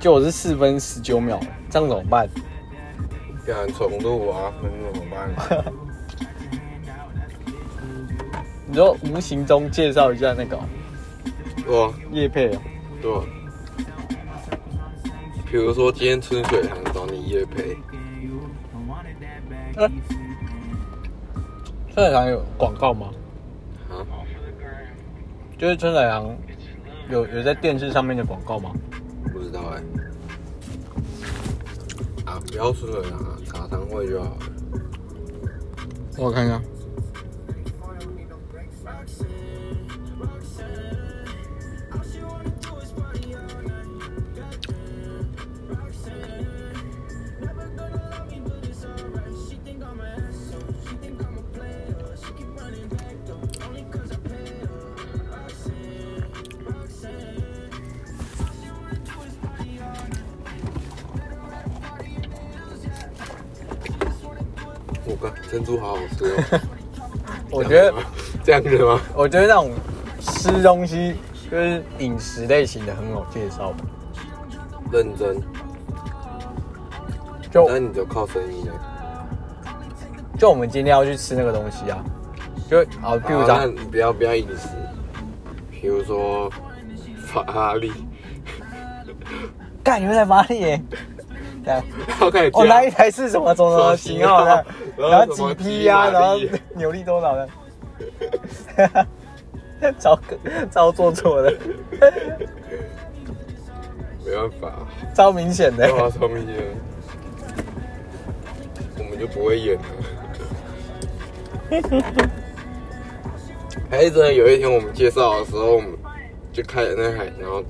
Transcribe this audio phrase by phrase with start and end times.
[0.00, 1.38] 就我是四分十九秒，
[1.68, 2.26] 这样怎么办？
[3.46, 5.30] 敢重录啊，那怎么办？
[8.66, 12.60] 你说无形中介绍一下那个哦哇，叶配哦，
[13.02, 13.22] 对吧？
[15.50, 17.76] 比如说今天春水堂找你夜陪，
[19.76, 19.90] 嗯，
[21.92, 23.10] 春水堂有广告吗？
[23.90, 24.06] 啊，
[25.58, 26.34] 就是春水堂
[27.10, 28.72] 有有在电视上面的广告吗？
[29.32, 29.82] 不知道哎、
[32.26, 34.38] 啊，不要春水堂啊，茶汤会就好了。
[36.16, 36.60] 我看一下
[65.20, 66.60] 靠，珍珠好好吃哦。
[67.50, 67.94] 我觉得，
[68.42, 69.00] 这样子吗？
[69.14, 69.70] 我觉得那种
[70.20, 71.14] 吃东西
[71.50, 73.72] 就是饮食类型的很好介绍。
[74.92, 75.40] 认真，
[77.50, 78.72] 就那你就靠声音了。
[80.38, 82.02] 就我们今天要去吃那个东西啊，
[82.68, 84.68] 就啊，比如好那说，你不要不要饮食，
[85.70, 86.50] 比如说
[87.26, 87.92] 法拉利，
[89.84, 90.82] 干你们在哪里耶？
[91.70, 91.84] 对啊
[92.20, 94.66] 要开始哦，加那一台是什么什么型号的？
[94.96, 96.36] 然后几匹呀、然后
[96.74, 97.48] 扭力多少的？
[99.98, 100.18] 超
[100.70, 101.54] 超做作的，
[104.24, 104.72] 没办法，
[105.14, 106.28] 超明显的超。
[106.28, 106.56] 明显？
[108.98, 109.82] 我们就不会演了。
[113.90, 115.90] 还是真的有一天我们介绍的时候，我们
[116.52, 117.62] 就开了那台，然后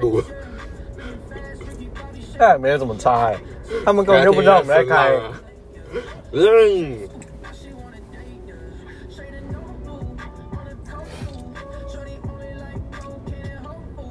[0.00, 0.22] 录
[2.36, 2.38] 了。
[2.38, 3.36] 但没有怎么差哎，
[3.84, 5.12] 他们根本就不知道我们在开。
[6.32, 6.98] 嗯，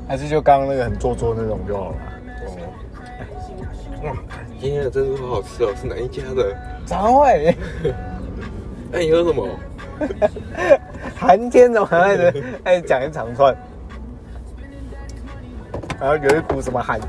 [0.07, 1.89] 还是就刚刚那个很做作那种就好。
[1.89, 1.95] 了。
[4.03, 4.13] 哇，
[4.59, 6.55] 今天的珍珠好好吃哦，是哪一家的？
[6.85, 7.55] 常会，
[8.91, 9.47] 哎，你喝什么？
[11.15, 12.33] 寒天怎么还在
[12.63, 13.55] 还讲一长串？
[15.99, 16.99] 然后有一股什么海，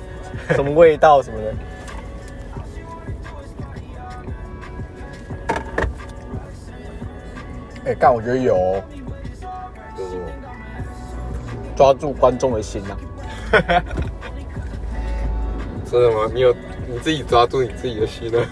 [0.54, 1.54] 什么味道什么的。
[7.86, 8.82] 哎、干，我觉得有？
[11.76, 12.96] 抓住观众的心啊！
[15.90, 16.30] 真的吗？
[16.32, 16.54] 你有
[16.86, 18.46] 你自己抓住你自己的心了？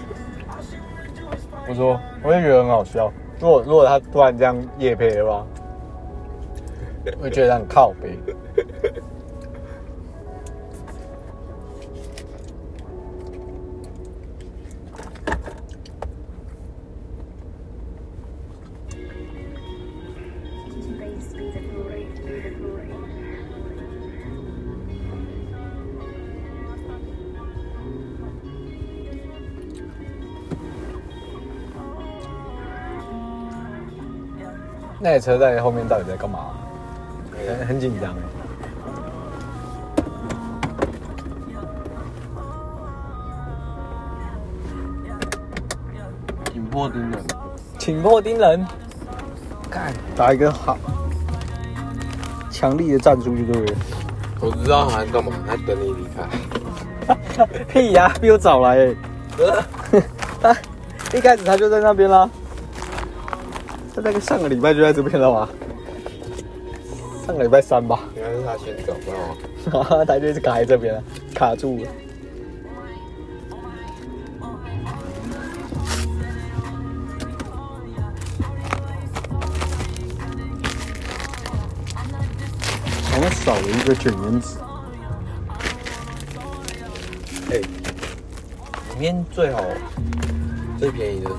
[1.69, 3.12] 我说，我也觉得很好笑。
[3.38, 5.47] 如果如果他突然这样夜配的话，
[7.19, 8.19] 我会觉得很靠背。
[35.04, 36.38] 那台车在后面到底在干嘛？
[37.58, 38.22] 很很紧张哎。
[46.52, 47.24] 紧迫盯人。
[47.80, 48.64] 请破盯人，
[49.68, 50.78] 看打一个好
[52.48, 53.74] 强力的战术就对了。
[54.38, 56.22] 我知道他在干嘛，他等你离开。
[57.66, 58.94] 屁呀、比我早来哎、
[60.40, 60.56] 他
[61.19, 62.30] 一开始他就在那边啦，
[63.94, 65.48] 他大概上个礼拜就在这边了吧？
[67.26, 69.12] 上个礼拜三吧，原来是他先找到。
[69.72, 71.03] 然后 他就一直卡在这边了，
[71.34, 71.88] 卡住了。
[83.12, 84.56] 好像少了一个卷烟纸。
[87.50, 89.62] 哎、里面最好
[90.78, 91.37] 最便宜的是